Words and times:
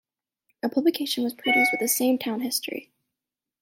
A 0.63 0.67
publication 0.69 1.23
was 1.23 1.35
produced 1.35 1.71
with 1.79 1.91
some 1.91 2.17
town 2.17 2.39
history. 2.41 2.91